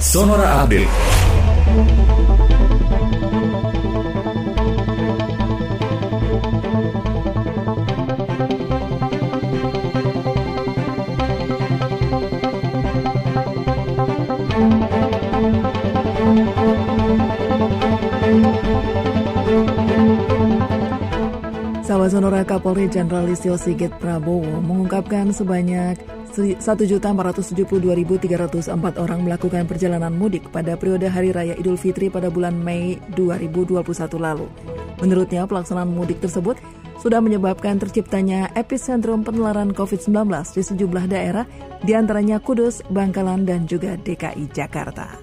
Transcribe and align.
Sonora 0.00 0.64
Update. 0.64 0.88
Sahabat 21.84 22.08
Sonora 22.08 22.40
Kapolri 22.48 22.88
Jenderal 22.88 23.28
Listio 23.28 23.60
Sigit 23.60 23.92
Prabowo 24.00 24.64
mengungkapkan 24.64 25.28
sebanyak 25.36 26.00
1.472.304 26.36 29.02
orang 29.02 29.20
melakukan 29.26 29.66
perjalanan 29.66 30.14
mudik 30.14 30.46
pada 30.54 30.78
periode 30.78 31.10
Hari 31.10 31.34
Raya 31.34 31.58
Idul 31.58 31.80
Fitri 31.80 32.10
pada 32.10 32.30
bulan 32.30 32.54
Mei 32.54 33.00
2021 33.18 33.82
lalu. 34.20 34.46
Menurutnya, 35.00 35.48
pelaksanaan 35.48 35.90
mudik 35.90 36.20
tersebut 36.20 36.60
sudah 37.00 37.24
menyebabkan 37.24 37.80
terciptanya 37.80 38.52
epicentrum 38.52 39.24
penularan 39.24 39.72
COVID-19 39.72 40.28
di 40.52 40.62
sejumlah 40.62 41.04
daerah, 41.08 41.48
di 41.80 41.96
antaranya 41.96 42.36
Kudus, 42.38 42.84
Bangkalan, 42.92 43.48
dan 43.48 43.64
juga 43.64 43.96
DKI 43.96 44.52
Jakarta. 44.52 45.16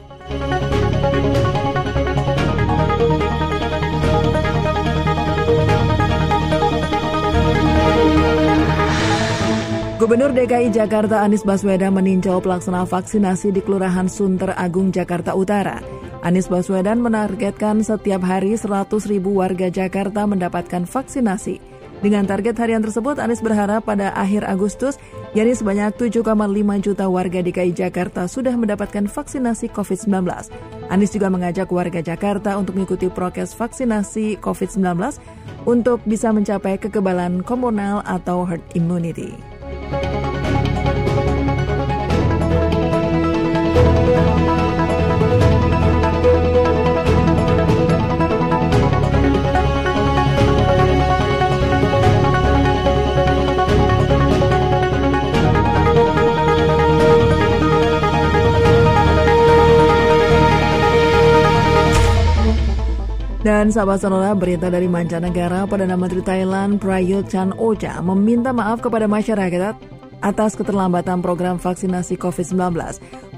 Gubernur 9.98 10.30
DKI 10.30 10.70
Jakarta 10.70 11.26
Anies 11.26 11.42
Baswedan 11.42 11.98
meninjau 11.98 12.38
pelaksana 12.38 12.86
vaksinasi 12.86 13.50
di 13.50 13.66
Kelurahan 13.66 14.06
Sunter 14.06 14.54
Agung, 14.54 14.94
Jakarta 14.94 15.34
Utara. 15.34 15.82
Anies 16.22 16.46
Baswedan 16.46 17.02
menargetkan 17.02 17.82
setiap 17.82 18.22
hari 18.22 18.54
100 18.54 18.94
ribu 19.10 19.42
warga 19.42 19.74
Jakarta 19.74 20.30
mendapatkan 20.30 20.86
vaksinasi. 20.86 21.58
Dengan 22.06 22.30
target 22.30 22.54
harian 22.62 22.86
tersebut, 22.86 23.18
Anies 23.18 23.42
berharap 23.42 23.90
pada 23.90 24.14
akhir 24.14 24.46
Agustus, 24.46 25.02
yakni 25.34 25.58
sebanyak 25.58 25.98
7,5 25.98 26.30
juta 26.78 27.10
warga 27.10 27.42
DKI 27.42 27.74
Jakarta 27.74 28.30
sudah 28.30 28.54
mendapatkan 28.54 29.10
vaksinasi 29.10 29.74
COVID-19. 29.74 30.14
Anies 30.94 31.10
juga 31.10 31.34
mengajak 31.34 31.74
warga 31.74 32.06
Jakarta 32.06 32.54
untuk 32.54 32.78
mengikuti 32.78 33.10
prokes 33.10 33.58
vaksinasi 33.58 34.38
COVID-19 34.46 34.94
untuk 35.66 36.06
bisa 36.06 36.30
mencapai 36.30 36.78
kekebalan 36.78 37.42
komunal 37.42 38.06
atau 38.06 38.46
herd 38.46 38.62
immunity. 38.78 39.57
Thank 39.90 40.12
you. 40.12 40.17
Dan 63.48 63.72
sahabat 63.72 64.04
sonora 64.04 64.36
berita 64.36 64.68
dari 64.68 64.92
mancanegara, 64.92 65.64
Perdana 65.64 65.96
Menteri 65.96 66.20
Thailand 66.20 66.84
Prayut 66.84 67.32
Chan 67.32 67.56
Ocha 67.56 68.04
meminta 68.04 68.52
maaf 68.52 68.84
kepada 68.84 69.08
masyarakat 69.08 69.72
atas 70.20 70.60
keterlambatan 70.60 71.24
program 71.24 71.56
vaksinasi 71.56 72.20
COVID-19. 72.20 72.76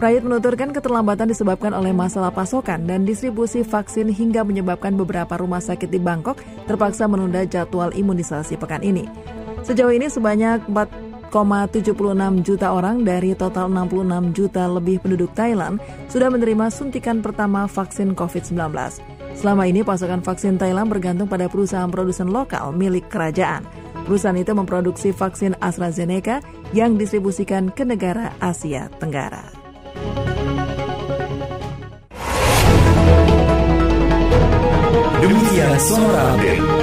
Prayut 0.02 0.26
menuturkan 0.26 0.74
keterlambatan 0.74 1.30
disebabkan 1.30 1.78
oleh 1.78 1.94
masalah 1.94 2.34
pasokan 2.34 2.90
dan 2.90 3.06
distribusi 3.06 3.62
vaksin 3.62 4.10
hingga 4.10 4.42
menyebabkan 4.42 4.98
beberapa 4.98 5.38
rumah 5.38 5.62
sakit 5.62 5.94
di 5.94 6.02
Bangkok 6.02 6.42
terpaksa 6.66 7.06
menunda 7.06 7.46
jadwal 7.46 7.94
imunisasi 7.94 8.58
pekan 8.58 8.82
ini. 8.82 9.06
Sejauh 9.62 9.94
ini 9.94 10.10
sebanyak 10.10 10.66
4,76 11.30 11.94
juta 12.42 12.74
orang 12.74 13.06
dari 13.06 13.38
total 13.38 13.70
66 13.70 14.34
juta 14.34 14.66
lebih 14.66 14.98
penduduk 14.98 15.30
Thailand 15.38 15.78
sudah 16.10 16.34
menerima 16.34 16.74
suntikan 16.74 17.22
pertama 17.22 17.70
vaksin 17.70 18.18
COVID-19. 18.18 18.58
Selama 19.38 19.70
ini 19.70 19.86
pasokan 19.86 20.26
vaksin 20.26 20.58
Thailand 20.58 20.90
bergantung 20.90 21.30
pada 21.30 21.46
perusahaan 21.46 21.88
produsen 21.88 22.34
lokal 22.34 22.74
milik 22.74 23.08
kerajaan. 23.14 23.64
Perusahaan 24.10 24.36
itu 24.36 24.58
memproduksi 24.58 25.14
vaksin 25.14 25.54
AstraZeneca 25.62 26.42
yang 26.74 26.98
distribusikan 26.98 27.70
ke 27.70 27.86
negara 27.86 28.34
Asia 28.42 28.90
Tenggara. 28.98 29.46
Demikian 35.22 35.78
Sonora 35.78 36.34
Update. 36.34 36.79